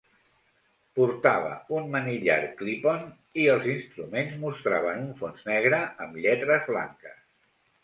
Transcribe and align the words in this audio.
Portava 0.99 1.51
un 1.79 1.91
manillar 1.95 2.37
clip-on 2.61 3.05
i 3.43 3.47
els 3.57 3.69
instruments 3.75 4.41
mostraven 4.47 5.05
un 5.05 5.15
fons 5.23 5.47
negre 5.53 5.85
amb 6.07 6.21
lletres 6.27 6.69
blanques. 6.75 7.25